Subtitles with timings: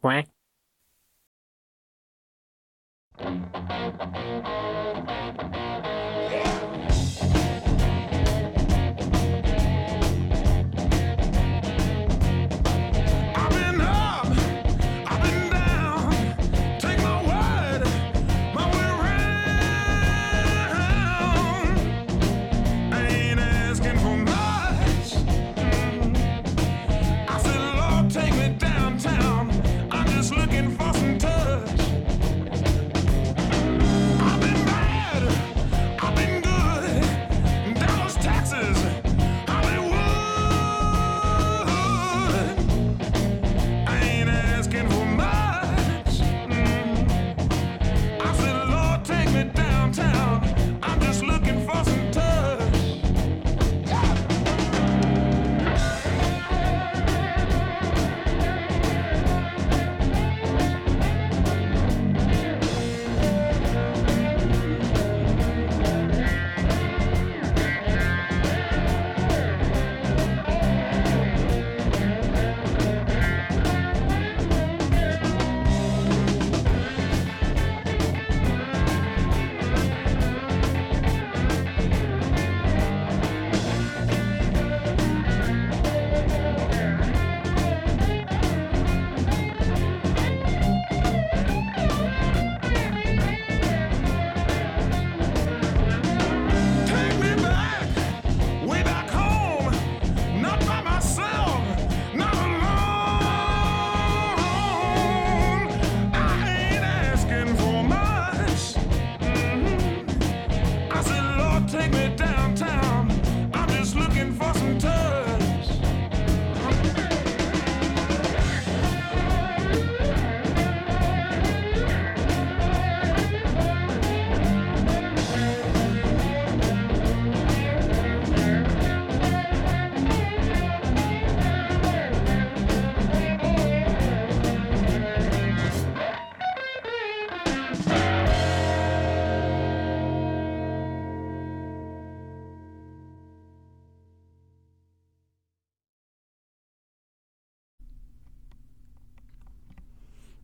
[0.00, 0.28] quack.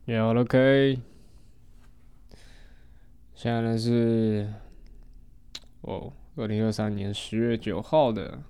[0.07, 1.01] Yeah, OK。
[3.35, 4.47] 现在呢是
[5.81, 8.41] 哦，二零二三年十月九号的，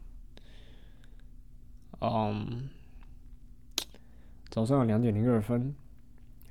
[2.00, 2.70] 嗯，
[4.50, 5.74] 早上两点零二分。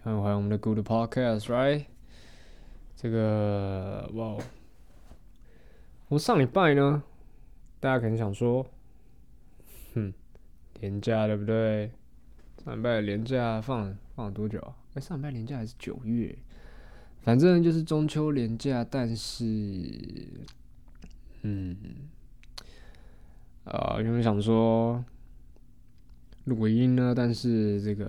[0.02, 1.84] 欢迎回我们的 Good Podcast，right？
[2.96, 4.38] 这个哇，哦
[6.08, 7.04] 我上礼拜呢，
[7.78, 8.66] 大家可能想说，
[9.94, 10.12] 哼，
[10.80, 11.92] 廉价对不对？
[12.64, 14.74] 上礼拜的廉价放放了多久啊？
[15.00, 16.36] 上礼拜廉价还是九月，
[17.22, 19.44] 反正就是中秋廉价，但是，
[21.42, 21.76] 嗯，
[23.64, 25.04] 啊、原本想说
[26.44, 28.06] 录音呢，但是这个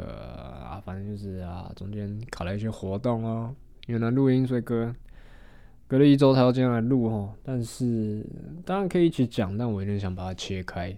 [0.64, 3.56] 啊，反正就是啊，中间搞了一些活动哦，
[3.88, 4.94] 因为呢录音，所以隔
[5.88, 7.34] 隔了一周才要这样来录哦。
[7.44, 8.26] 但是
[8.66, 10.96] 当然可以一起讲，但我有点想把它切开。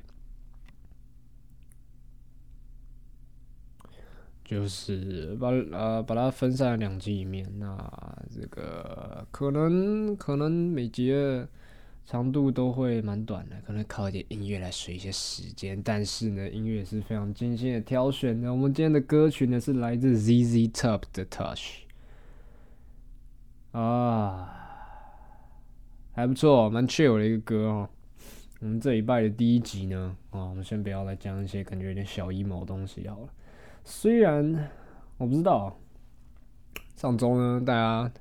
[4.50, 7.78] 就是把呃把它分散两集里面，那
[8.36, 11.48] 这个可能可能每集的
[12.04, 18.52] 长度都会蛮短的，可能靠一点音乐来随一些时间，但是呢，音乐是非常精心的挑选的。
[18.52, 21.84] 我们今天的歌曲呢是来自 ZZ Top 的 Touch，
[23.74, 24.50] 啊，
[26.14, 27.90] 还不错，蛮 chill 的一个歌哦。
[28.62, 33.30] 我们这礼拜的第一集呢，啊，我们先不要来讲一些感觉有点小 emo 的东西好了。
[33.84, 34.70] 虽然
[35.18, 35.78] 我不知道
[36.96, 38.12] 上周呢，大家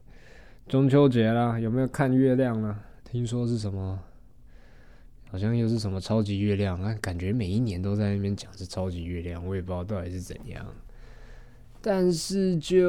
[0.66, 2.78] 中秋节啦，有没有看月亮呢？
[3.04, 3.98] 听说是什么？
[5.30, 6.96] 好像又是什么超级月亮啊？
[7.02, 10.66] 感觉每一年都在那边讲是超级月亮，我也不知道到底是怎样。
[11.80, 12.80] 但是就，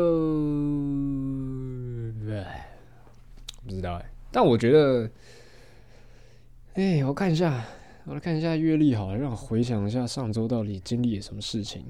[3.64, 4.10] 不知道哎。
[4.32, 5.10] 但我觉得，
[6.76, 7.66] 哎，我看一下，
[8.06, 11.84] 我来看一下月历好了，让我回想一下上周到底经历了什么事情。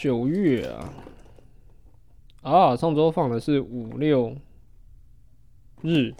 [0.00, 0.94] 九月啊，
[2.40, 4.34] 啊，上周放的是五六
[5.82, 6.14] 日，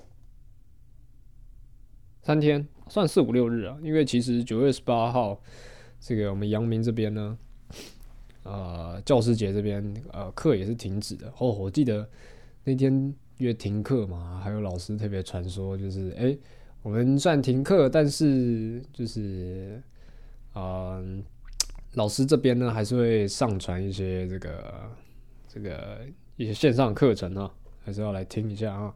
[2.21, 3.79] 三天，算四五六日啊。
[3.83, 5.41] 因为其实九月十八号，
[5.99, 7.39] 这个我们阳明这边呢，
[8.43, 11.33] 呃，教师节这边呃课也是停止的。
[11.39, 12.07] 哦，我记得
[12.65, 12.93] 那天
[13.39, 16.39] 因为停课嘛，还有老师特别传说，就是哎、诶
[16.83, 19.83] 我们算停课，但是就是
[20.55, 21.25] 嗯，
[21.95, 24.91] 老师这边呢还是会上传一些这个
[25.49, 26.07] 这个
[26.37, 27.51] 一些线上课程啊，
[27.85, 28.95] 还是要来听一下啊。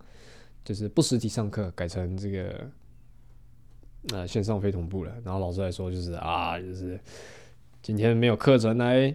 [0.64, 2.70] 就是不实体上课，改成这个
[4.14, 5.12] 呃线上非同步了。
[5.22, 6.98] 然后老师还说，就是啊，就是
[7.82, 9.14] 今天没有课程来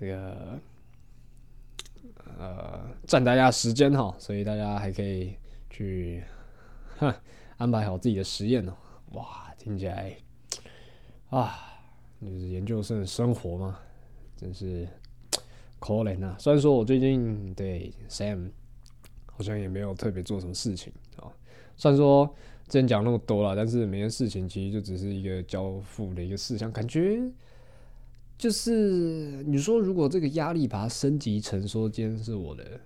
[0.00, 0.58] 这个
[2.36, 5.36] 呃占大家时间哈，所以大家还可以
[5.70, 6.24] 去
[6.98, 7.14] 哼
[7.58, 8.72] 安排好自己的实验哦。
[9.12, 10.16] 哇，听起来
[11.30, 11.65] 啊，
[12.20, 13.78] 就是研究生的生活嘛，
[14.36, 14.88] 真是
[15.78, 16.36] 可怜啊。
[16.38, 18.50] 虽然说我最近对 Sam。
[19.38, 21.28] 好像也没有特别做什么事情啊。
[21.76, 22.24] 虽然说
[22.68, 26.72] 之前讲那么多了，但是每件事情其实就只是一个交付的一个事项。
[26.72, 27.20] 感觉
[28.38, 32.80] 就是你说，如果这个压力把它升级成说今天是我的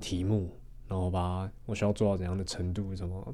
[0.00, 0.50] 题目，
[0.88, 3.32] 然后把我需要做到怎样的程度，什么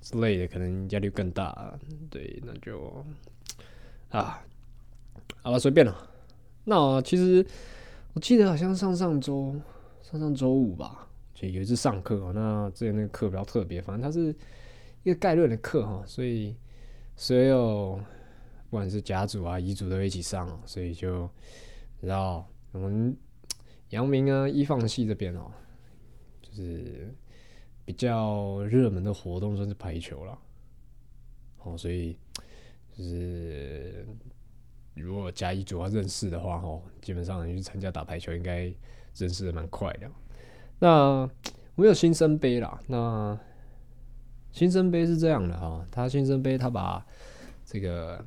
[0.00, 1.78] 之类的，可能压力更大。
[2.08, 3.04] 对，那就
[4.10, 4.44] 啊，
[5.42, 6.10] 好了，随便了。
[6.64, 7.44] 那其实
[8.12, 9.54] 我记得好像上上周、
[10.02, 11.08] 上上周五吧。
[11.32, 14.34] 就有一次上课，那之前那个课比较特别，反正它是
[15.04, 16.54] 一个概论的课哈，所以
[17.16, 17.98] 所有
[18.68, 21.30] 不管是甲组啊、乙组都一起上，所以就
[22.02, 23.16] 然后我们
[23.88, 25.50] 阳明啊、一放系这边哦，
[26.42, 27.14] 就是
[27.86, 30.38] 比较热门的活动算是排球了，
[31.62, 32.18] 哦，所以
[33.00, 34.06] 就是
[34.94, 38.70] 如果甲乙组要认识的话，哦，基本上你去参加打排球，应该
[39.14, 40.10] 认识的蛮快的。
[40.78, 41.28] 那
[41.76, 42.78] 我有新生杯啦。
[42.86, 43.38] 那
[44.52, 47.04] 新生杯是这样的哈，他新生杯他把
[47.64, 48.22] 这个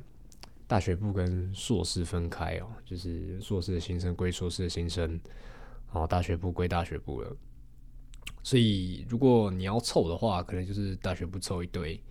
[0.66, 7.36] 大学部跟硕士分开哦，就是硕士的新生归硕士的新生，然后大学部归大学部了。
[8.42, 12.02] 所以如果你要凑的话，可能就是大学部凑一堆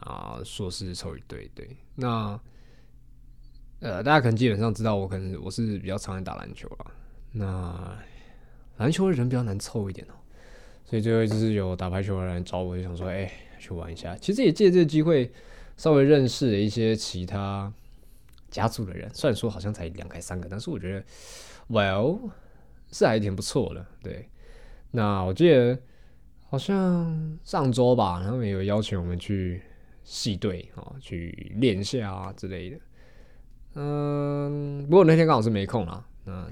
[0.00, 1.50] 啊，硕士凑一堆。
[1.54, 2.40] 对，那
[3.80, 6.86] 呃，大家可能基本上知道我可能我是比较常爱打篮球了。
[7.32, 7.96] 那
[8.78, 10.14] 篮球的人比较难凑一点哦，
[10.84, 14.16] 所以最后就是有打排球的人找我，就想说，哎，去玩一下。
[14.16, 15.30] 其实也借这个机会，
[15.76, 17.72] 稍微认识了一些其他
[18.50, 19.08] 家族的人。
[19.12, 21.04] 虽然说好像才两开三个，但是我觉得
[21.68, 22.30] ，Well，
[22.90, 23.86] 是还挺不错的。
[24.02, 24.28] 对，
[24.90, 25.78] 那我记得
[26.48, 29.62] 好像上周吧，他们有邀请我们去
[30.08, 32.80] 系队啊，去练下啊之类的。
[33.74, 36.02] 嗯，不过那天刚好是没空啦。
[36.24, 36.50] 那。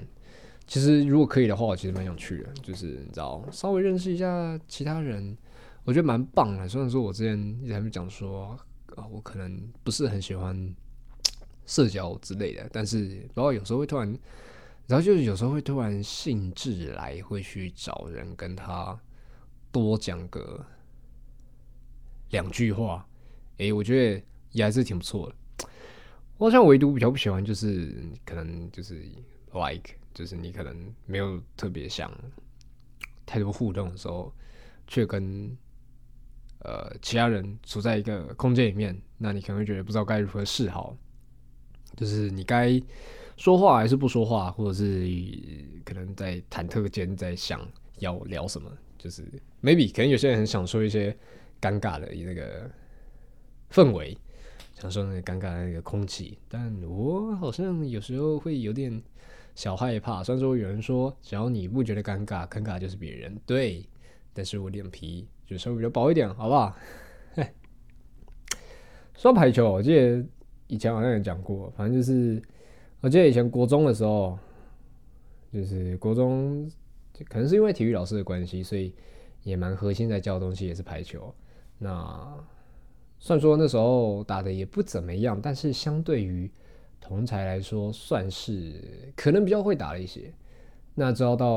[0.67, 5.37] 其实如果可以的话，我其实蛮想去的，就是你知道，稍微认识一下其他人，
[5.85, 6.67] 我觉得蛮棒的。
[6.67, 8.49] 虽然说我之前一直还没讲说
[8.97, 10.75] 啊，我可能不是很喜欢
[11.65, 14.19] 社交之类的，但是然后有时候会突然，
[14.87, 18.99] 然后就是有时候会突然兴致来，会去找人跟他
[19.71, 20.65] 多讲个
[22.31, 23.07] 两句话。
[23.57, 25.67] 诶，我觉得也还是挺不错的。
[26.37, 27.93] 我好像唯独比较不喜欢，就是
[28.25, 28.95] 可能就是
[29.53, 29.95] like。
[30.13, 30.75] 就是你可能
[31.05, 32.11] 没有特别想
[33.23, 34.33] 太多互动的时候，
[34.87, 35.55] 却跟
[36.63, 40.97] 呃其他人处在一个空间里面，那你可能会觉得不知道该如何是好。
[41.95, 42.81] 就是你该
[43.35, 45.07] 说话还是不说话，或者是
[45.85, 47.61] 可能在忐忑间在想
[47.99, 48.75] 要聊什么。
[48.97, 49.23] 就是
[49.61, 51.15] maybe 可能有些人很享受一些
[51.61, 52.67] 尴尬的那个
[53.71, 54.17] 氛围，
[54.73, 59.01] 享受那个尴尬的那个空气，但我好像有时候会有点。
[59.55, 63.35] 小害怕，虽然说有人说，只要你不觉得尴尬，尴尬就是别人。
[63.43, 63.83] 对，
[64.31, 66.77] 但是我脸皮就稍微比较薄一点，好不好？
[69.17, 70.23] 说排球，我记得
[70.67, 72.39] 以前好像也讲过，反正就是，
[73.01, 74.37] 我记得以前国中的时候，
[75.51, 76.69] 就是国中，
[77.27, 78.93] 可能是因为体育老师的关系，所以
[79.41, 81.33] 也蛮核心在教的东西也是排球。
[81.79, 82.37] 那
[83.19, 86.49] 虽然说那时候打的也不怎么样，但是相对于
[86.99, 88.81] 同才来说，算是
[89.15, 90.33] 可能比较会打了一些。
[90.95, 91.47] 那直到到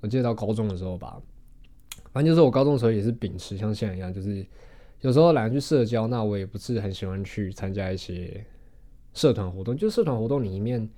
[0.00, 1.20] 我记得到高中的时候吧，
[2.12, 4.44] 反正就是我高中的时候也是秉持像现在一样，就是
[5.00, 8.44] 有时候懒得去社交，那我也不是很喜欢去参加一些
[9.14, 9.76] 社团活动。
[9.76, 10.88] 就社团活动里面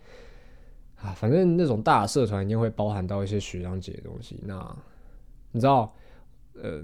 [0.96, 4.40] 啊，反正那种大社团一定会包含到一些学长姐的东西。
[4.42, 4.76] 那
[5.52, 5.94] 你知道，
[6.54, 6.82] 呃，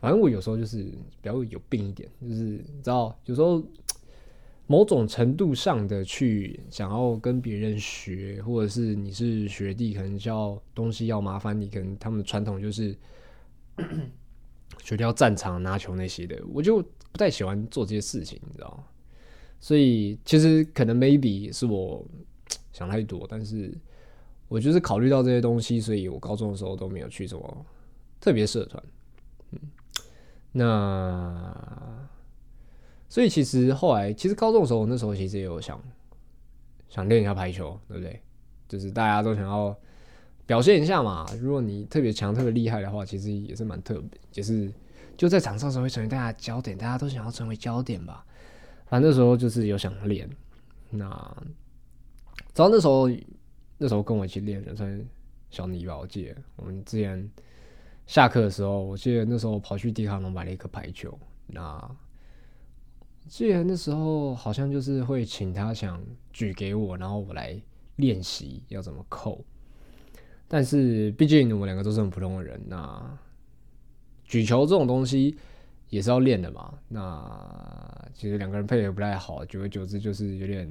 [0.00, 3.62] 反正我有时候就是比较有病一点，就是你知道，有时候。
[4.70, 12.96] 某种程度上的去想要跟别人学，或者是你是学弟，可能教东西要麻烦你，可能他们的传统就是
[14.84, 16.80] 学弟要战场拿球那些的，我就
[17.10, 18.84] 不太喜欢做这些事情，你知道吗？
[19.58, 22.06] 所以其实可能 maybe 是我
[22.72, 23.76] 想太多，但是
[24.46, 27.66] 我就是考虑到这些东西，所以我高中的时候都没有去什么
[28.20, 28.80] 特别社团。
[30.52, 31.98] 那。
[33.08, 35.82] 所以其实后来，其实高中的时候，我那时候其实也有想
[36.88, 38.22] 想练一下排球，对不对？
[38.68, 39.76] 就是大家都想要
[40.46, 41.26] 表现一下嘛。
[41.40, 44.72] 如果你特别强、特别厉害的话，其实也是蛮特别，也是
[45.16, 48.24] 就在场上时候会成为大家焦点，大家都想要成为焦点吧。
[48.86, 50.30] 反正那时候就是有想练，
[50.90, 51.10] 那
[52.54, 53.10] 直到那时候，
[53.76, 55.04] 那时候跟我一起练的算
[55.50, 57.28] 小尼吧，我记得我们之前
[58.10, 61.96] 下课的时候，我记得那时候跑去迪卡侬买了一颗排球，那
[63.28, 66.02] 记得那时候好像就是会请他想
[66.32, 67.56] 举给我，然后我来
[67.94, 69.44] 练习要怎么扣。
[70.48, 73.16] 但是毕竟我们两个都是很普通的人，那
[74.24, 75.36] 举球这种东西
[75.88, 76.74] 也是要练的嘛。
[76.88, 80.68] 那其实两个人配合不太好，久而久之就是有点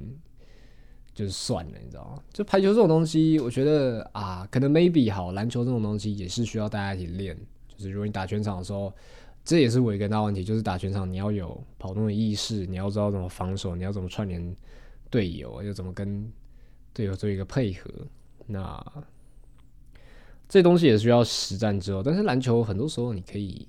[1.12, 2.22] 就是算了，你知道吗？
[2.32, 7.36] 就排球这种东西，我觉得啊，可能 maybe 好，篮球这种东西也是需要大家一起练。
[7.68, 8.92] 就是如果你打全场的时候，
[9.44, 14.56] 这也是我一个大问题，就是打全场你要有跑动的意识，你要知道怎么防守，你要怎么串联
[15.10, 16.30] 队友，要怎么跟
[16.92, 17.90] 队友做一个配合。
[18.46, 18.84] 那
[20.48, 23.66] 这东西也需要实战之后，但是篮球很多时候你可以，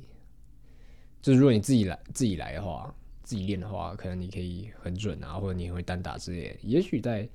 [1.22, 2.94] 就如果你自己来自己来的话，
[3.32, 7.26] 自己练的话，可能你可以很准啊，或者你会单打之类，也许在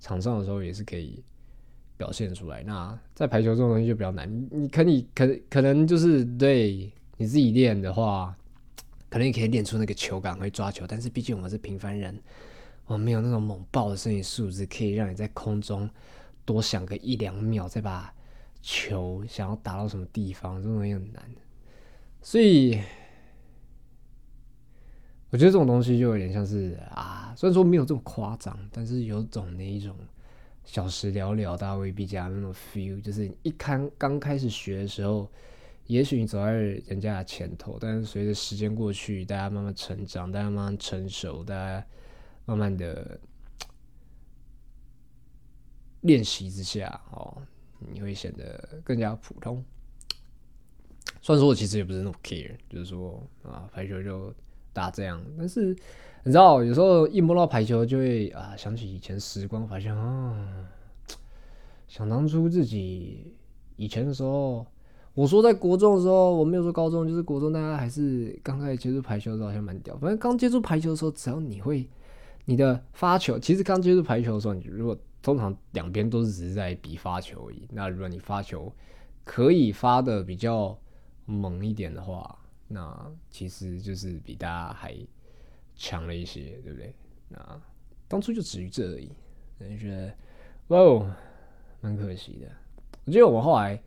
[0.00, 1.22] 场上的时候也是可以
[1.98, 2.62] 表现出来。
[2.62, 8.34] 那在排球这种东西就比较难，你可你可可能就是对你自己练的话，
[9.10, 12.18] 可能你可以练出那个球感，会抓球，但是毕竟我们是平凡人，
[12.86, 15.86] 我们没有那种猛爆的身体素质，可以让你在空中
[16.46, 18.10] 多想个一两秒，再把
[18.62, 21.22] 球想要打到什么地方，这种东西很难。
[22.22, 22.80] 所以
[25.32, 29.96] 我觉得这种东西就有点像是啊，虽然说没有这么夸张，但是有种那一种
[30.62, 35.26] 小时聊聊，大未必加那种 feel，就是一开刚开始学的时候，
[35.86, 41.86] 也许你走在人家的前头，但是随着时间过去，大家慢慢成长，大家慢慢成熟，大家
[42.44, 43.18] 慢慢的
[46.02, 47.40] 练习之下，哦，
[47.78, 49.64] 你会显得更加普通。
[51.22, 54.34] 虽然说我其实也不是那么 care，就是说啊，排球就
[54.72, 55.76] 打这样，但是
[56.24, 60.66] 你知道，有时候一摸到排球，就会啊想起以前时光，发现啊，
[61.88, 63.36] 想当初自己
[63.76, 64.66] 以前的时候，
[65.14, 69.96] 我说在国中的时候，我没有说高中，就是国中，大家还是刚开始接触排球的时候，好像蛮屌。
[69.98, 71.88] 反正刚接触排球的时候，只要你会
[72.44, 77.68] 你的发球，其实刚接触排球的时候，你如果通常两边都是只是在比发球而已。
[77.70, 78.72] 那如果你发球
[79.24, 80.76] 可以发的比较
[81.26, 82.38] 猛一点的话，
[82.72, 84.96] 那其实就是比大家还
[85.76, 86.94] 强了一些，对不对？
[87.28, 87.60] 那
[88.08, 89.10] 当初就止于这而已，
[89.60, 90.14] 就觉得
[90.68, 91.14] 哇哦，
[91.80, 92.48] 蛮可惜的。
[93.04, 93.80] 我记得我们后来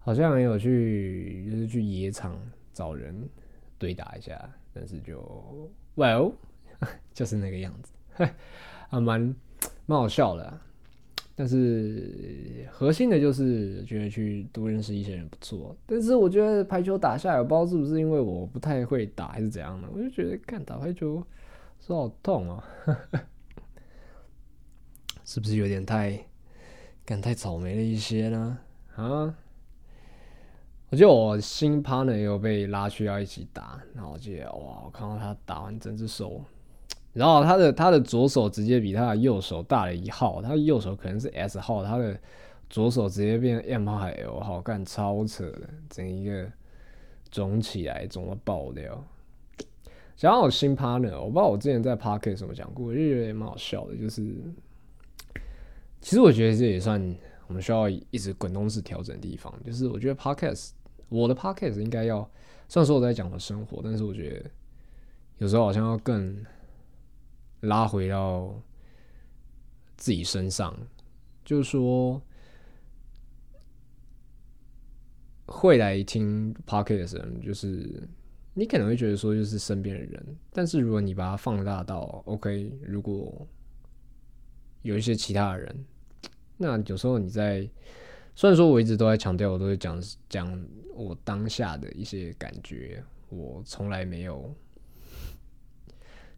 [0.00, 2.38] 好像也有去，就是去野场
[2.72, 3.28] 找人
[3.78, 6.32] 对打一下，但是就 well
[7.14, 7.92] 就是那个样子，
[8.88, 9.34] 还蛮
[9.86, 10.60] 蛮好笑的、
[11.42, 15.76] 但是核心的就是觉得去多认识一些人不错。
[15.86, 21.20] 但是我觉得排球打下来，我不知道是不是因为我不太会打还是怎样的，我就觉得看打排球
[21.80, 22.62] 手好痛哦，
[25.24, 26.16] 是不是有点太
[27.04, 28.58] 干太草莓了一些呢？
[28.94, 29.34] 啊？
[30.90, 36.44] 我记得我新 partner 也有被拉去要一起打，然后我记得哇，我看到他打完整只手，
[37.12, 42.18] 然后他的他的左手直接比他的右手大了一号，他的右手可能是 S 号，他的
[42.70, 46.50] 左手直接变 M 号还 L 号，干超扯的，整一个
[47.30, 49.04] 肿起来，肿到爆掉。
[50.16, 54.22] 想到我新 partner，我不知道我之前在 Park 什么讲过，我就觉得蛮好笑的，就是
[56.00, 57.14] 其实我觉得这也算
[57.48, 60.70] 我们需要一直滚动式调整的地方，就是我觉得 Podcast
[61.08, 62.28] 我的 Podcast 应该要，
[62.68, 64.50] 虽然说我在讲我的生活，但是我觉得
[65.38, 66.44] 有时候好像要更
[67.62, 68.54] 拉回到
[69.96, 70.76] 自己身上，
[71.44, 72.22] 就是说
[75.46, 78.08] 会来听 Podcast 的人，就是
[78.54, 83.46] 你可能会觉得说就是身边的人，但是如果你把它放大到 OK，如果
[84.82, 85.84] 有一些其他的人，
[86.56, 87.68] 那有时候你在
[88.34, 94.52] 虽然说我一直都在强调，我都会讲讲我当下的一些感觉，我从来没有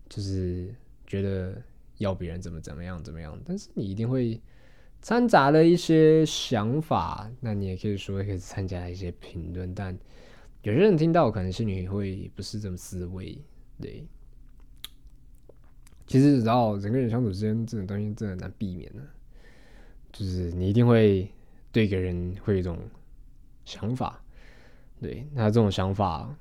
[0.08, 0.74] 就是
[1.06, 1.60] 觉得
[1.98, 4.40] 要别人怎么怎么样怎么样，但是你一定会
[5.00, 9.96] 掺杂了一些想法，那你也可以说可以参加一些评论，但
[10.62, 13.38] 有些人听到可能心里会不是这么思维，
[13.80, 14.06] 对。
[16.06, 19.02] 其实，然后人跟人相处之间这种东西真的难避免的，
[20.12, 21.26] 就是你一定会
[21.72, 22.78] 对一个人会有一种
[23.64, 24.22] 想法，
[25.00, 26.36] 对，那这种想法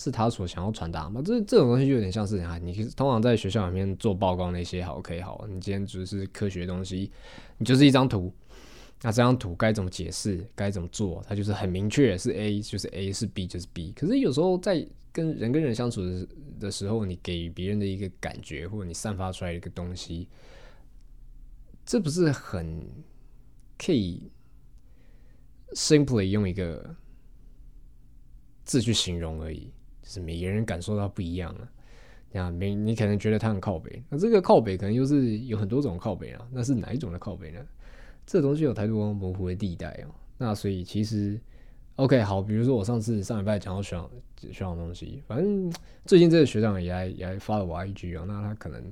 [0.00, 1.20] 是他所想要传达吗？
[1.24, 7.10] 这这种东西就有点像是啊，你通常在学校里面做报告那些，好，OK，好，你今天只是科学东西，
[7.56, 8.32] 你就是一张图，
[9.02, 13.90] 那这张图该怎么解释，该怎么做，它就是很明确，是 A 就是 A，是 B 就是 B。
[13.90, 16.28] 可是有时候在跟人跟人相处的
[16.60, 20.28] 的时候，你给别人的一个感觉，或者你散发出来的一个东西，
[21.84, 22.88] 这不是很
[23.76, 24.30] 可以
[25.72, 26.94] simply 用一个
[28.64, 29.72] 字去形容而已，
[30.08, 31.68] 是每个人感受到不一样了。
[32.32, 37.60] 那每你可能觉得他很靠北，那这个靠北可能又是有很多种靠北啊，那是哪一种的靠北呢？
[38.26, 40.14] 这东西有太多模糊的地带哦。
[40.36, 41.40] 那所以其实
[41.96, 45.72] OK 好，比如说我上次上礼拜讲到学长学长的东西，反正
[46.04, 48.82] 最近这个学长也来也来发了我 IG 哦，那他可能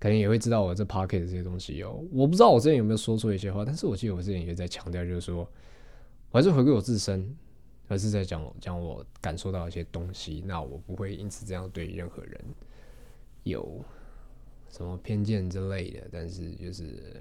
[0.00, 2.02] 可能也会知道我这 Pocket 这些东西哦。
[2.12, 5.48] 我不知道我之前有没有说错一些话，但是我记得我之前也在强调，就是说
[6.32, 7.34] 我还是回归我自身，
[7.88, 12.40] 而是在讲讲我感受到一些东西，那我不会因此这样对任何人
[13.42, 13.84] 有
[14.68, 17.20] 什么偏见之类的，但是就是。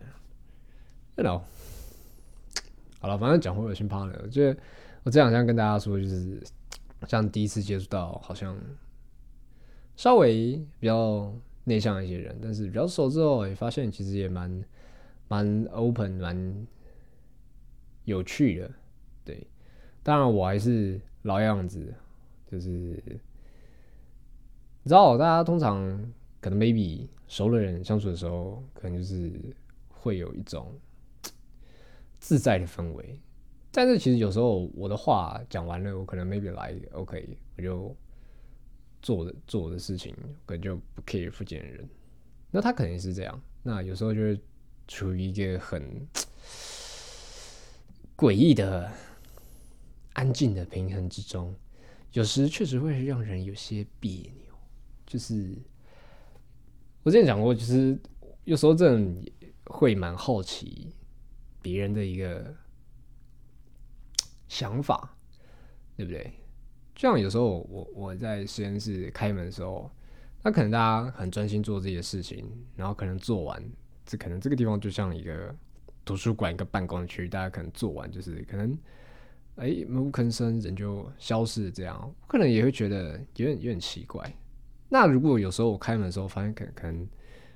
[1.15, 1.39] you know，
[2.99, 4.59] 好了，反正讲回我新 partner，我觉得
[5.03, 6.41] 我这两天跟大家说，就是
[7.07, 8.59] 像第一次接触到，好像
[9.95, 11.31] 稍微比较
[11.65, 14.63] 内向一些人，但是比较熟之后，也发现其实也蛮
[15.27, 16.67] 蛮 open，蛮
[18.05, 18.71] 有趣的。
[19.23, 19.45] 对，
[20.03, 21.91] 当然我还是老样子，
[22.51, 23.19] 就是你
[24.85, 25.81] 知道，大家通常
[26.39, 29.31] 可能 maybe 熟的人相处的时候，可能就是
[29.89, 30.71] 会有一种。
[32.19, 33.19] 自在的氛围，
[33.69, 37.93] 但是其实有时候我的话讲完了，我可能 maybe 来 OK，我就
[39.01, 41.85] 做的做的事情，可能就不 care 附近的人。
[42.49, 44.39] 那他肯定是这样，那有时候就是
[44.87, 46.07] 处于一个很
[48.15, 48.89] 诡异的
[50.13, 51.55] 安静的平衡之中，
[52.11, 54.53] 有时确实会让人有些别扭。
[55.05, 55.55] 就是
[57.03, 57.99] 我之前讲过，其实
[58.43, 59.31] 有时候真的
[59.65, 60.93] 会蛮好奇。
[61.61, 62.53] 别人的一个
[64.49, 65.15] 想法，
[65.95, 66.29] 对不对？
[66.93, 69.89] 就像有时候我我在实验室开门的时候，
[70.43, 73.63] 那可能大家很专心做自己的事情，然后可能做完，
[74.05, 75.55] 这可能这个地方就像一个
[76.03, 78.77] 图书馆一个办公区，大家可能做完就是可能
[79.55, 84.33] 哎闷不吭声，人就消失，这样我可能也会觉得有点有点奇怪。
[84.89, 87.07] 那如果有时候我开门的时候发现，可能可能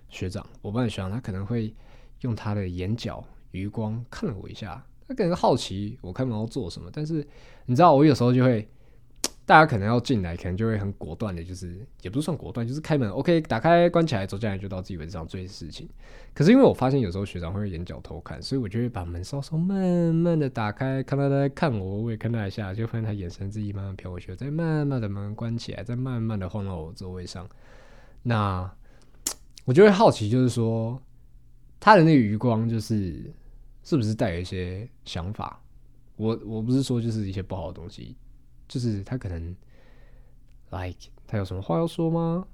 [0.09, 1.73] 学长我班的学长他可能会
[2.21, 3.25] 用他的眼角。
[3.51, 6.91] 余光看了我一下，他可能好奇我开门要做什么。
[6.93, 7.25] 但是
[7.65, 8.67] 你知道，我有时候就会，
[9.47, 15.89] 大家可能要进来，可能就会很果断的，就是也不是算果断，就是开门，OK，打开关起来，走进来就到自己位置上做事情。
[16.33, 27.47] 可是因为我发现有时候学长会眼角偷看，所以我就会把门稍稍慢慢的打开，看到他在看我，我也看他一下，就发现他眼神自己慢慢飘过去，再慢慢的门关起来，再慢慢的晃到我座位上。
[28.23, 28.69] 那
[29.63, 31.01] 我就会好奇，就是说。
[31.79, 33.31] 他的那个余光，就是
[33.83, 35.61] 是不是带有一些想法？
[36.15, 38.17] 我我不是说就是一些不好的东西，
[38.67, 39.55] 就是他可能
[40.71, 42.47] ，like 他有什么话要说吗？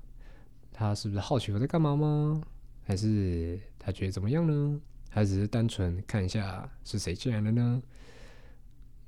[0.72, 2.42] 他是不是好奇我在干嘛吗？
[2.84, 4.82] 还是他觉得怎么样呢？
[5.10, 7.82] 还只是单纯看一下是谁进来了呢？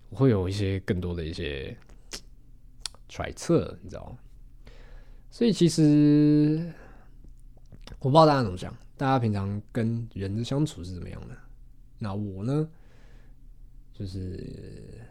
[0.10, 1.76] 我会有一些更多的一些
[3.10, 4.18] 揣测，你知道吗？
[5.32, 6.72] 所以其实
[8.00, 8.74] 我不知道大家怎么想。
[8.98, 11.36] 大家平常跟人的相处是怎么样的？
[11.98, 12.70] 那我呢，
[13.92, 15.02] 就是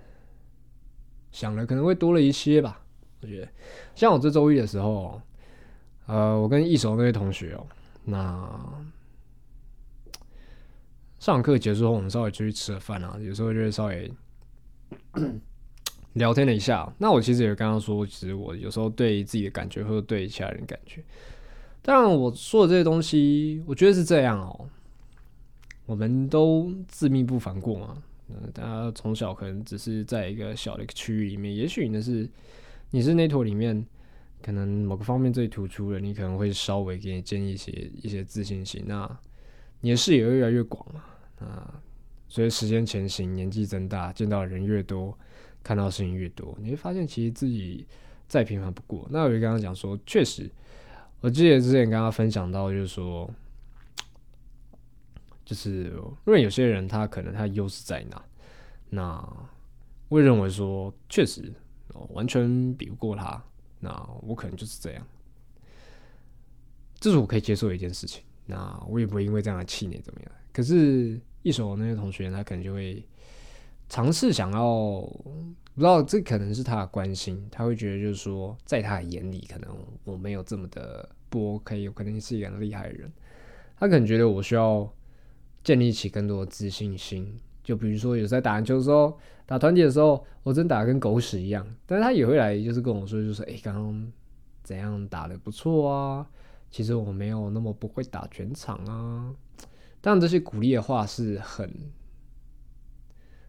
[1.35, 2.81] 想的可能会多了一些吧。
[3.21, 3.49] 我觉得，
[3.97, 5.21] 像我这周一的时候，
[6.07, 7.67] 呃，我跟一手那位同学哦，
[8.05, 8.49] 那
[11.19, 14.13] 上课结束后，我们稍微出去吃了饭啊，有时候就会稍微
[16.15, 16.89] 聊天了一下。
[16.99, 21.03] 那我其实也刚刚说，其实我有时候对自己的感觉，或者对其他人感觉。
[21.83, 24.69] 当然，我说的这些东西，我觉得是这样哦。
[25.87, 32.29] 我们都自命不凡过嘛，嗯，大家从小可能只是在一个小的一个区域里面，也许你是
[32.91, 33.85] 你是那坨里面，
[34.43, 39.19] 可能某个方面最突出的，你可能会稍微给你建立一些一些自信心，那
[39.81, 41.05] 你的视野会越来越广嘛。
[41.41, 41.83] 啊，
[42.29, 45.17] 随着时间前行，年纪增大，见到的人越多，
[45.63, 47.87] 看到事情越多，你会发现其实自己
[48.27, 49.07] 再平凡不过。
[49.11, 50.51] 那我就刚刚讲说，确实。
[51.21, 53.29] 我记得之前跟他分享到，就是说，
[55.45, 55.93] 就是
[56.27, 58.25] 因为有些人他可能他优势在哪，
[58.91, 59.47] 那
[60.09, 61.53] 我认为说确实
[62.11, 63.43] 完全比不过他，
[63.81, 63.91] 那
[64.23, 65.07] 我可能就是这样，
[66.99, 68.23] 这是我可以接受的一件事情。
[68.47, 70.31] 那我也不会因为这样的气馁怎么样。
[70.53, 73.03] 可是，一手那些同学他可能就会
[73.89, 83.11] 尝试想要，不知道这可能是他的关心，他会觉得就是说，在他的眼里，可能我没有这么的不 OK，有可能是一个很厉害的人，
[83.79, 84.87] 他可能觉得我需要
[85.65, 87.41] 建立起更多的自信心。
[87.65, 94.13] 就比如说，有在打篮球的时候，打团体的时候，我真打得跟狗屎一样，但是他也会来，就是跟我说，就是哎，刚刚
[94.63, 96.29] 怎样打的不错啊，
[96.71, 99.35] 其实我没有那么不会打全场啊。
[100.03, 101.75] 当然，这些鼓励的话是很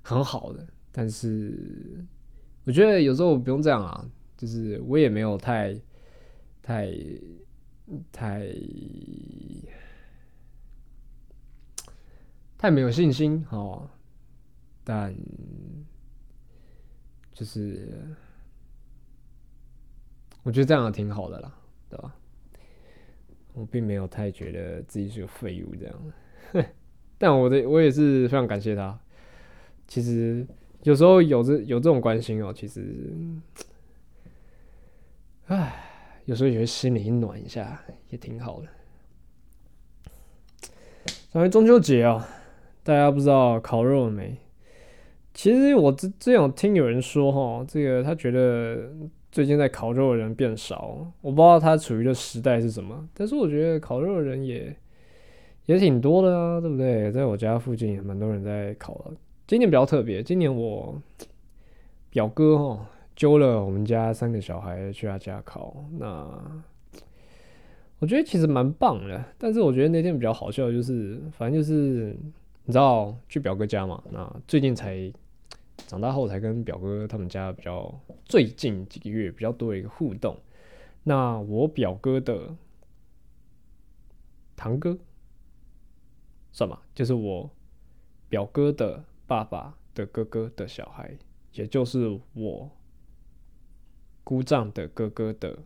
[0.02, 2.06] 很好的，但是
[2.64, 5.78] 我觉得有时候不用这样啊，就是我也没有太
[6.62, 6.90] 太
[8.14, 8.48] 太
[12.58, 13.90] 太没有信心哦。
[14.84, 15.16] 但
[17.34, 17.90] 就是
[20.44, 21.52] 我觉得这样挺好的啦，
[21.90, 22.16] 对吧？
[23.54, 26.14] 我并没有太觉得自己是个废物这样，
[27.18, 29.00] 但我的我也是非常感谢他。
[29.88, 30.46] 其实
[30.84, 33.16] 有时候有这有这种关心哦，其实，
[35.48, 38.68] 唉，有时候也会心里暖一下，也挺好的。
[41.32, 42.28] 反正中秋节啊，
[42.86, 44.38] 大家不知道烤肉了没？
[45.34, 48.92] 其实我之之前有听有人说哈，这个他觉得
[49.32, 54.76] 最近在烤肉的人变少，我不知道他处于的时代是什么，但是我觉得烤肉的人也
[55.66, 57.12] 也挺多的啊，对不对？
[57.12, 59.14] 在我家附近也蛮多人在烤的。
[59.48, 61.02] 今年比较特别，今年我
[62.12, 66.64] 表哥哈揪了我们家三个小孩去他家烤，那
[67.98, 69.26] 我觉得其实蛮棒的。
[69.40, 72.16] 但是我觉得那天比较好笑，就是反正就是
[72.66, 75.12] 你知道去表哥家嘛，那最近才。
[75.88, 80.36] 长大后才跟表哥他们家比较最近几个月比较多的一个互动。
[81.04, 82.56] 那我表哥的
[84.56, 84.98] 堂哥
[86.54, 87.48] 算吧，就是我
[88.30, 91.16] 表哥的爸爸的哥哥的小孩，
[91.52, 92.72] 也就是我
[94.24, 95.60] 姑丈的哥哥的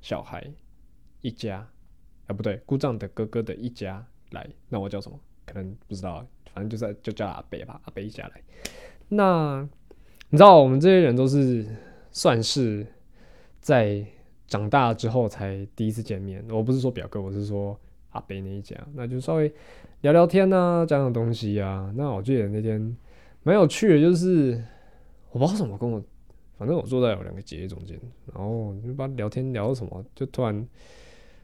[0.00, 0.48] 小孩
[1.22, 1.66] 一家
[2.26, 4.48] 啊，不对，姑丈的哥哥的一家来。
[4.68, 5.18] 那我叫什么？
[5.44, 6.24] 可能不知道，
[6.56, 8.40] 反正就在就叫阿北吧，阿北一家来。
[9.10, 9.60] 那
[10.30, 11.66] 你知道，我们这些人都是
[12.10, 12.86] 算是
[13.60, 14.02] 在
[14.46, 16.42] 长大之后才第一次见面。
[16.48, 17.78] 我不是说表哥，我是说
[18.12, 19.52] 阿北那一家，那就稍微
[20.00, 21.92] 聊聊天啊，讲讲东西啊。
[21.94, 22.96] 那我记得那天
[23.42, 24.58] 蛮有趣的，就是
[25.32, 26.02] 我不知道怎么跟我，
[26.56, 28.00] 反正我坐在我两个姐姐中间，
[28.32, 30.66] 然后就把聊天聊到什么，就突然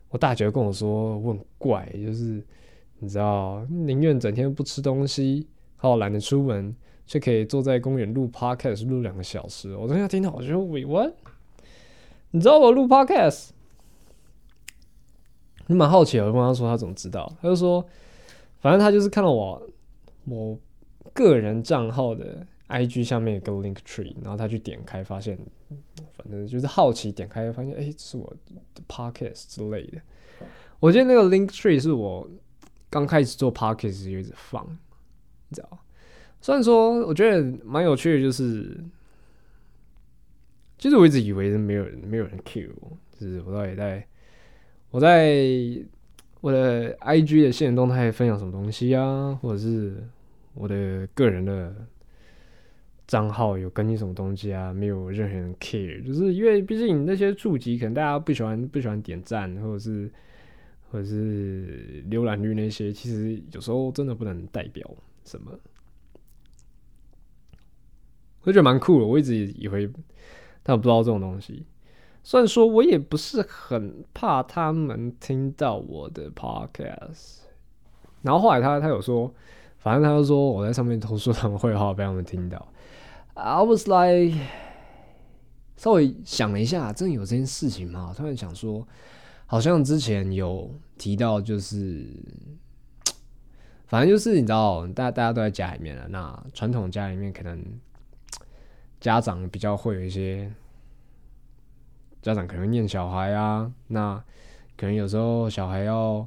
[0.09, 2.43] 我大姐跟我说我很怪，就是
[3.03, 6.75] 你知道，宁愿整天不吃东西，好懒得出门。
[7.05, 11.13] 却可以坐在公园录 podcast 录两个小时，我当时听到我觉得 what？
[12.31, 13.49] 你知道我录 podcast？
[15.67, 17.31] 你蛮好奇，我就问他说他怎么知道？
[17.43, 17.85] 他就说，
[18.61, 19.61] 反正他就是看到我
[20.27, 20.57] 我
[21.13, 25.37] 个人账号的 IG 下面有个 link tree，然后他去点开，发现
[26.17, 28.33] 反正就是好奇点开，发现哎，是我
[28.75, 30.01] 的 podcast 之类的。
[30.79, 32.27] 我记得那个 link tree 是我
[32.93, 34.63] 刚开始做 podcast 就一直放，
[35.49, 35.79] 你知道。
[36.43, 38.79] 虽然说，我觉得蛮有趣的，就是
[40.77, 44.07] 其实我一直以为是没有人没有人 Q 我，就是我到底在
[44.91, 45.35] 我在
[46.43, 49.97] 我的 IG 的现实动态分享什么东西啊，或者是
[50.53, 51.75] 我的个人的
[53.07, 60.11] 账号有更新什么东西啊，没有任何人 care，就是因为毕竟那些触及可能大家不喜欢不喜欢点赞，或者是
[60.93, 64.87] 或者是浏览率那些，其实有时候真的不能代表
[65.25, 65.51] 什么。
[68.43, 69.91] 我觉得蛮酷的，我一直以为
[70.63, 71.65] 他们不知道这种东西。
[72.23, 77.39] 虽然说我也不是很怕他们听到我的 podcast，
[78.21, 79.33] 然后后来他他有说，
[79.79, 82.69] 反正他就说我在上面投诉他们会话被他们听到。
[83.33, 84.39] I was like，
[85.77, 88.13] 稍微想了一下，真的有这件事情吗？
[88.15, 88.87] 突然想说，
[89.53, 92.07] 好像之前有提到，就是
[93.87, 97.63] 反正就是你知道，大大家都在家里面了，那传统家里面可能。
[98.99, 100.49] 家长比较会有一些
[102.23, 104.15] 家长可能念小孩啊，那
[104.77, 106.25] 可能有时候小孩要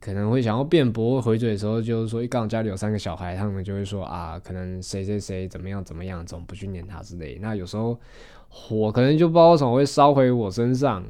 [0.00, 7.36] 可能会想要辩驳回嘴的时候，就是说一刚家里有三个小孩，他们就会说啊，可能谁谁谁怎么样怎么样，怎么不去念他之类。
[7.42, 7.98] 那有时候
[8.48, 11.04] 火可能就不知道为什么会烧回我身上。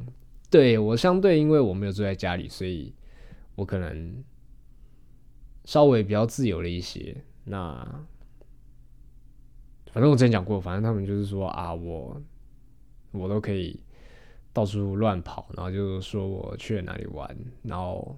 [0.49, 2.93] 对我相对，因为我没有住在家里，所以
[3.55, 4.23] 我可能
[5.65, 7.23] 稍微比较自由了一些。
[7.45, 8.05] 那。
[9.91, 12.21] 反正我之前讲过，反正他们就是说啊，我
[13.11, 13.81] 我都可以
[14.53, 18.15] 到处乱跑，然后就是说我去了哪里玩，然后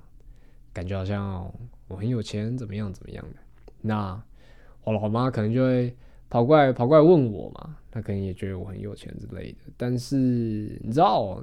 [0.74, 1.50] 感觉好像
[1.88, 3.38] 我很有钱，怎么样怎么样的。
[3.80, 4.22] 那
[4.84, 5.96] 我老妈可能就会
[6.30, 9.60] 跑过来跑过来问我嘛，她可能也觉得我很有钱之类的。
[9.78, 10.18] 但是
[10.84, 11.42] 你知道，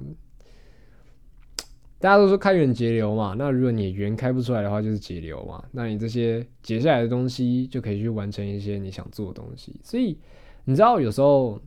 [1.99, 5.61] 大家都说开源节流嘛，那如果你源开不出来的话，就是节流嘛。
[5.73, 9.77] 那你这些节下来的东西，就可以去完成一些你想做的东西。
[9.83, 10.17] 所以
[10.63, 11.61] 你知道，有时候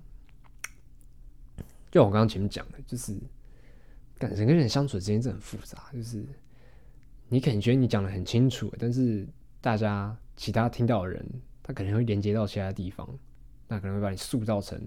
[1.91, 3.15] 就我刚刚前面讲的，就是
[4.19, 6.25] 感人跟人相处之间真的很复杂，就是
[7.29, 9.29] 你可能觉得你讲的很清楚，但是
[9.61, 11.23] 大家其他听到的人，
[11.63, 13.07] 他可能会连接到其他地方，
[13.69, 14.81] 那可能会把你塑造成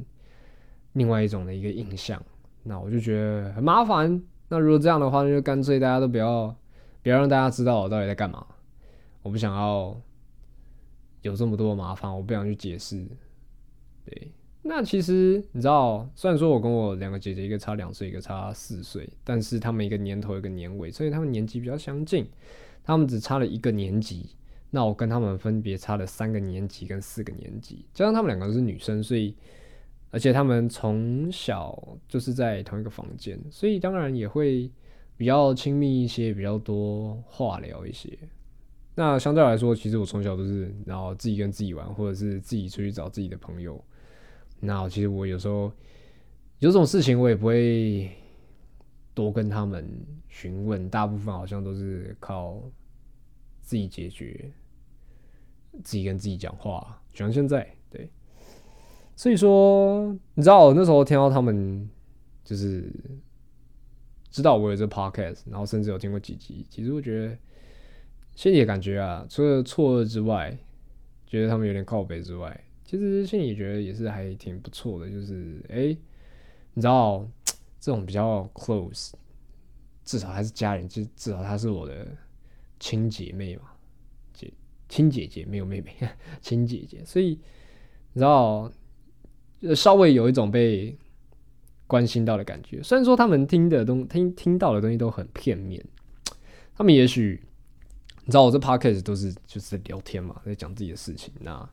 [0.93, 2.19] 另外一种的一个印象。
[2.63, 4.23] 那我就觉得很麻烦。
[4.47, 6.55] 那如果这样的话，那就干脆大家都不要，
[7.01, 8.45] 不要让大家知道我到底在干嘛。
[9.23, 9.99] 我不想要
[11.23, 13.03] 有这么多麻烦，我不想去解释。
[14.05, 14.31] 对，
[14.61, 22.27] 那其实你知道，虽然说我跟我两个姐姐，一个差两岁，一个差四岁，但是他们一个年头一个年尾，所以他们年纪比较相近。
[22.83, 24.29] 他们只差了一个年级，
[24.69, 29.35] 那我跟他们分别差了三个年级跟四个年级，加上他们两个是女生，所以。
[30.15, 34.71] 而且他们从小就是在同一个房间，所以当然也会
[35.17, 38.17] 比较亲密一些，比较多话聊一些。
[38.95, 43.83] 那相对来说，其实我从小都是然后自己跟自己玩，或者是自己出去找自己的朋友。
[44.61, 45.69] 那其实我有时候
[46.59, 48.09] 有种事情，我也不会
[49.13, 49.85] 多跟他们
[50.29, 52.63] 询问，大部分好像都是靠
[53.59, 54.49] 自己解决，
[55.83, 57.01] 自己跟自己讲话。
[57.11, 57.74] 就像现在，
[59.17, 61.89] 所以说，你知道我那时候听到他们
[62.43, 62.91] 就是
[64.29, 66.65] 知道我有这 podcast，然后甚至有听过几集。
[66.69, 67.37] 其实我觉得
[68.35, 70.57] 心里的感觉啊，除了错愕之外，
[71.25, 75.09] 觉得他们有点靠北之外，其实心里觉得也是还挺不错的。
[75.09, 75.97] 就是哎，
[76.73, 77.25] 你知道
[77.79, 79.13] 这种比较 close，
[80.03, 82.05] 至少还是家人，就至少她是我的
[82.81, 83.71] 亲姐妹嘛，
[84.33, 84.51] 姐
[84.89, 85.95] 亲姐姐没有妹妹，
[86.41, 87.01] 亲姐姐。
[87.05, 87.39] 所以
[88.11, 88.69] 你知道。
[89.73, 90.95] 稍微有一种被
[91.87, 95.83] 关心到的感觉，虽然说他们听的东听听到的东西都很片面，
[96.75, 97.41] 他们也许
[98.25, 101.31] 你知道我这 p o c a s t 都是就是聊天嘛，在讲自己的事情。
[101.39, 101.69] 那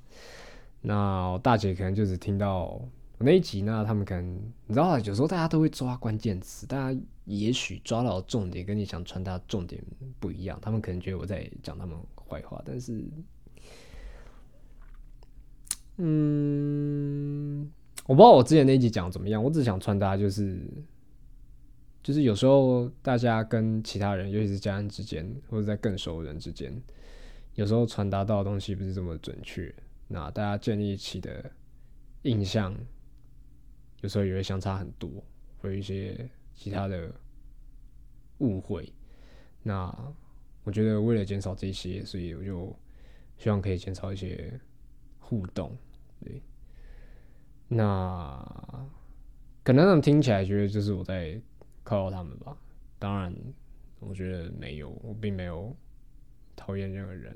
[0.83, 4.35] 那大姐可能就是听到我那一集，那他们可能
[4.67, 9.83] 你知道，有时候大家都会抓关键词，大家也许抓到重点跟你想传达重点
[10.21, 11.97] 不一样，他们可能觉得我在讲他们
[12.29, 13.03] 坏话，但是
[15.97, 17.71] 嗯。
[18.05, 20.61] 我不知道我之前那一集讲怎么样，我只想传达就是，
[22.03, 26.73] 就是有时候大家跟其他人，尤其是家人之间，或者在更熟的人之间，
[27.55, 29.73] 有时候传达到的东西不是这么准确，
[30.09, 31.51] 那大家建立起的
[32.23, 32.77] 印象，
[34.01, 35.09] 有时候也会相差很多，
[35.59, 37.09] 会有一些其他的
[38.39, 38.93] 误会。
[39.63, 39.97] 那
[40.65, 42.77] 我觉得为了减少这些，所以我就
[43.39, 44.61] 希望可以减少一些
[45.21, 45.77] 互动，
[47.75, 48.87] 那
[49.63, 51.41] 可能他们听起来觉得就是我在
[51.83, 52.55] 靠扰他们吧。
[52.99, 53.35] 当然，
[53.99, 55.75] 我觉得没有，我并没有
[56.55, 57.35] 讨厌任何人。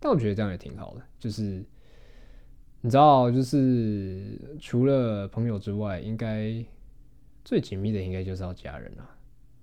[0.00, 1.62] 但我觉得这样也挺好的，就是
[2.80, 6.64] 你知道，就是除了朋友之外，应该
[7.44, 9.14] 最紧密的应该就是要家人啊。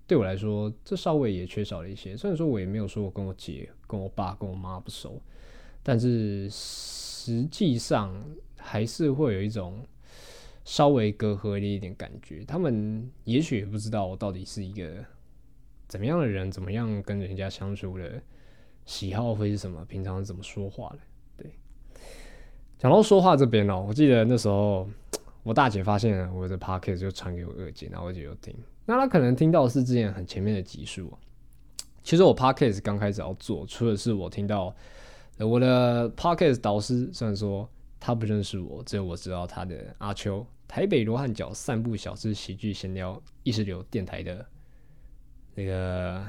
[0.06, 2.16] 对我来说，这稍微也缺少了一些。
[2.16, 5.20] 虽然说我也没有说我跟我姐、跟我爸、跟我妈不熟，
[5.82, 8.14] 但是实际上。
[8.62, 9.86] 还是会有一种
[10.64, 15.04] 稍微隔阂的一点感觉，他们也许不知道我到底是一个
[15.88, 18.22] 怎么样的人，怎么样跟人家相处的
[18.86, 21.00] 喜好会是什么，平常怎么说话的。
[21.36, 21.52] 对，
[22.78, 24.88] 讲到说话这边哦，我记得那时候
[25.42, 31.12] 我大姐发现我的 p o c k e t 就传给我二姐，然后我姐就听，那她可能听到是之前很前面的集数。
[32.04, 34.74] 其实我 p o c k e t 刚开始要做，除了是我听到
[35.40, 37.68] 我的 p o c k e t 导师，虽然说。
[38.02, 44.44] 他不认识我，只有我知道他的阿秋，台北罗汉脚散步小资喜剧闲聊意识流电台的
[45.54, 46.26] 那个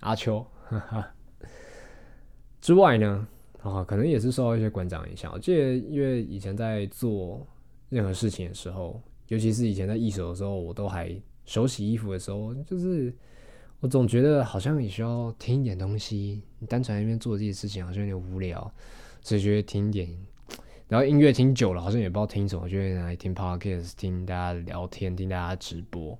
[0.00, 0.44] 阿秋。
[2.62, 3.28] 之外呢，
[3.60, 5.30] 啊，可能也是受到一些馆长影响。
[5.34, 7.46] 我记得，因为以前在做
[7.90, 8.98] 任何事情的时候，
[9.28, 13.14] 尤其是以前在一手的时候，我都还手洗衣服的时候，就是
[13.80, 16.42] 我总觉得好像也需要听一点东西。
[16.58, 18.72] 你单纯在那边做这些事情，好像有点无聊，
[19.20, 20.08] 所以觉得听一点。
[20.92, 26.18] 然后音乐听久了，好像也不知道听什么，就会来听 podcast，听大家聊天，听大家直播。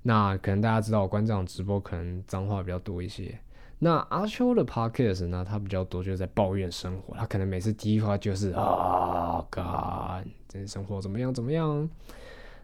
[0.00, 3.38] 那可能大家知道，我关这场直播可能脏话比较多一些。
[3.78, 11.86] 那阿秋的 podcast 呢，他比较多就是在抱怨生活，他可能每次第一句话就是啊，God，这生活怎么样怎么样？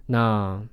[0.06, 0.66] 那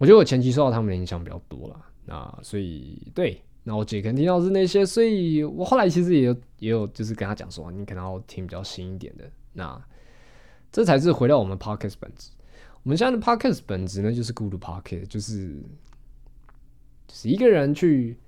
[0.00, 1.76] 我觉得我前期受到他们的影响比较多了。
[2.06, 9.30] 那所以对，那我姐肯定要是那些，所以我后来其实也有也有就是跟他讲说，你可能要听比较新一点的。
[9.52, 9.80] 那
[10.72, 12.30] 这才是回到我们 podcast 本质。
[12.82, 15.62] 我们现在的 podcast 本质呢，就是孤独 podcast，就是
[17.06, 18.18] 就是一个人去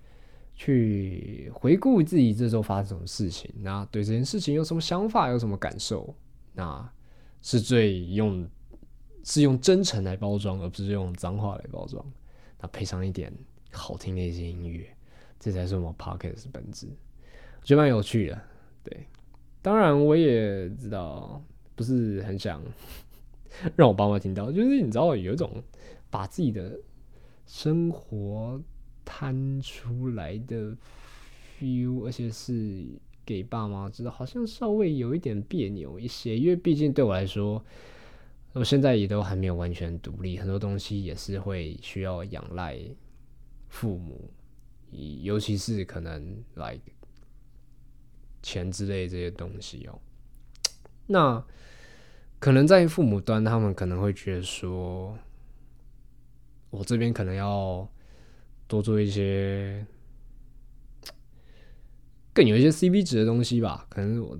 [0.54, 6.14] 去回顾自己这周发生什么事情，那对这件事情有什么想法，有什么感受，
[6.52, 6.88] 那
[7.42, 8.48] 是最用
[9.24, 12.04] 是用真诚来包装，而不是用脏话来包装。
[12.60, 13.32] 那配上一点
[13.72, 14.86] 好听的一些音乐，
[15.40, 16.86] 这才是我们 podcast 的本质。
[17.60, 18.40] 我觉得蛮有趣的，
[18.84, 19.06] 对。
[19.60, 21.42] 当然，我也知道
[21.74, 22.62] 不是很想
[23.76, 25.62] 让我爸妈听到，就是你知道有一种
[26.10, 26.78] 把自己的
[27.46, 28.60] 生活
[29.04, 30.76] 摊出来的
[31.58, 32.84] feel，而且是
[33.24, 37.64] 给爸妈知道，好像稍微有一点别扭一些，因为毕竟对我来说，
[38.52, 42.78] 我现在也都还没有完全独立，很多东西也是会需要仰赖
[43.68, 44.30] 父母，
[45.22, 46.80] 尤其是可能 like。
[48.46, 49.98] 钱之类这些东西哦，
[51.06, 51.44] 那
[52.38, 55.18] 可能在父母端，他们可能会觉得说，
[56.70, 57.88] 我这边可能要
[58.66, 59.86] 多做一些
[62.32, 63.86] 更有一些 CP 值的东西吧。
[63.88, 64.38] 可能我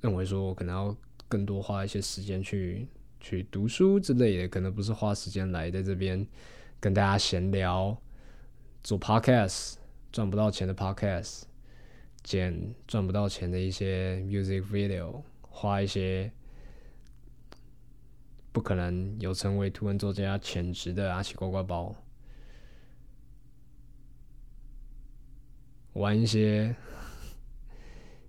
[0.00, 0.96] 认为说，我可能要
[1.28, 2.86] 更多花一些时间去
[3.20, 6.26] 去读书之类的，可能不是花时间来在这边
[6.78, 7.96] 跟大家闲聊，
[8.82, 9.74] 做 Podcast
[10.12, 11.42] 赚不到钱的 Podcast。
[12.22, 16.32] 剪赚不到钱的一些 music video，花一些
[18.50, 21.94] 不可能有成为图文作家潜质的阿奇呱呱包，
[25.92, 26.74] 玩一些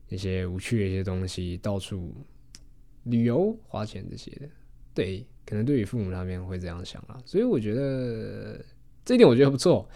[0.09, 2.13] 一些无趣的一些东西，到处
[3.03, 4.49] 旅游花钱这些的，
[4.93, 8.63] 对，可能对于父母那边会这样想啊，所以我觉得
[9.05, 9.87] 这一点我觉得不错。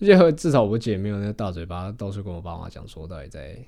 [0.00, 3.64] 而且至少我姐没有那个大嘴巴，到处跟我爸妈讲说到底在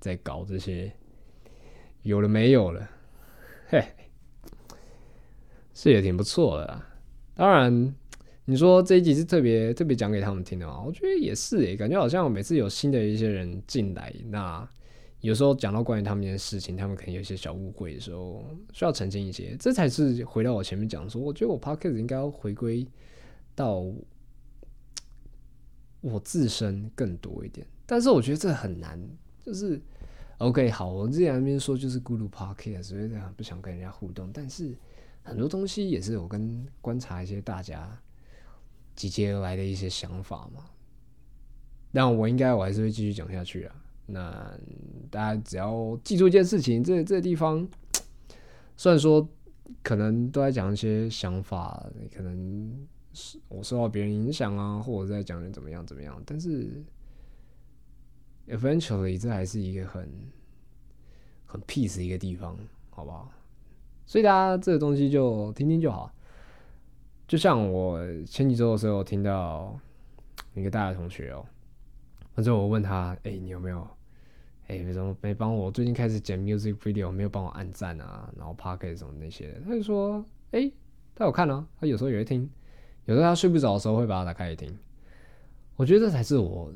[0.00, 0.90] 在搞这些，
[2.02, 2.88] 有了没有了，
[3.68, 3.84] 嘿，
[5.74, 6.86] 是也挺不错的啦。
[7.34, 7.94] 当然，
[8.44, 10.82] 你说这一集是特别特别讲给他们听的嘛？
[10.82, 14.68] 我觉得也是诶，感觉好像每次有新的一些人进来，那
[15.20, 19.56] 有时候讲到关于他们的事情，他们可能有些小误会的时候，需要澄清一些。
[19.58, 22.86] 这才是回到我前面讲说，我觉得我 p o c k e t 应该要回归
[23.54, 23.84] 到。
[26.00, 28.96] 我自身更多一点，但是我觉得这很难。
[29.44, 29.80] 就是
[30.38, 34.30] OK，好，我之前那边说就是孤独 Park，所以不想跟人家互动。
[34.32, 34.74] 但是
[35.22, 37.98] 很多东西也是我跟观察一些大家
[38.94, 40.64] 集结而来的一些想法嘛。
[41.92, 43.74] 但我应该我还是会继续讲下去啊。
[44.06, 44.58] 那
[45.10, 47.68] 大家只要记住一件事情，这这地方
[48.76, 49.28] 虽然说
[49.82, 53.38] 可能都在讲一些想法，可能是。
[53.48, 56.80] 我受到别人影响啊，或者在讲人怎么样怎么样，但是
[58.48, 60.08] eventually 这还是一个很
[61.46, 62.56] 很 peace 的一个地方，
[62.90, 63.30] 好不好？
[64.06, 66.10] 所以大家这个东西就听听就好。
[67.26, 69.78] 就像我前几周的时候听到
[70.54, 71.44] 一个大学同学哦，
[72.34, 73.86] 反正我问他，哎，你有没有，
[74.66, 75.70] 哎，为什么没帮我？
[75.70, 80.72] 最近开始剪 music video，没有帮我按赞啊，然后 parket 什么那些的，他就说，哎，
[81.14, 82.48] 他有看啊，他有时候也会听。
[83.04, 84.74] 有时候他睡不着的时候会把它打开来听，
[85.76, 86.72] 我觉得这才是我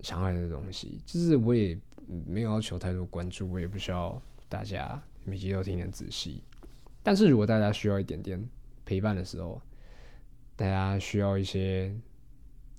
[0.00, 1.00] 想要的东西。
[1.06, 1.78] 就是我也
[2.26, 6.42] 没有要求太多关注，我也不需要大家每集都听得仔细。
[7.02, 8.42] 但是如果大家需要一点点
[8.84, 9.60] 陪伴的时候，
[10.56, 11.94] 大家需要一些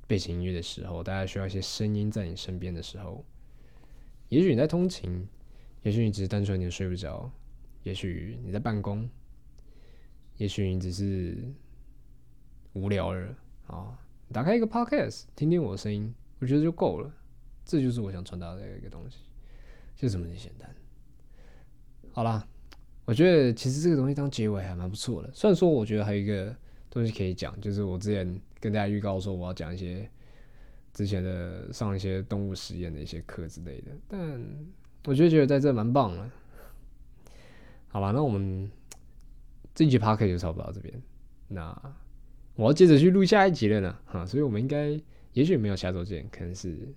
[0.07, 3.25] 背景音乐的时候，大家需要一些声音在你身边的时候，
[4.29, 5.27] 也许你在通勤，
[5.83, 7.31] 也许你只是单纯你睡不着，
[7.83, 9.09] 也许你在办公，
[10.37, 11.37] 也许你只是。
[12.73, 13.97] 无聊了啊！
[14.31, 17.11] 打开一个 podcast，听听我的声音，我觉得就够了。
[17.65, 19.17] 这就是我想传达的一个东西，
[19.95, 20.73] 就这么简单。
[22.11, 22.47] 好啦，
[23.05, 25.29] 我觉得其实这个东西当结尾还蛮不错的。
[25.33, 26.55] 虽然说我觉得还有一个
[26.89, 30.09] 东西可以讲，就是我之前跟大家预告说我要讲一些
[30.93, 34.41] 之前的上一些动物实验的一些课之类的，但
[35.05, 36.29] 我觉得觉得在这蛮棒的。
[37.89, 38.71] 好吧，那我们
[39.75, 40.93] 这一集 podcast 就差不多到这边。
[41.47, 41.95] 那。
[42.55, 44.99] 我要接着去录下一集了呢，哈，所以我们应该
[45.37, 46.95] 也许没有下周见，可能是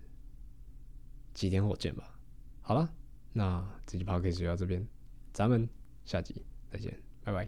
[1.35, 2.19] 几天后见吧。
[2.63, 2.91] 好了，
[3.35, 4.83] 那这期 p o d c a s 就到这边，
[5.31, 5.69] 咱们
[6.07, 7.47] 下集再见，拜拜。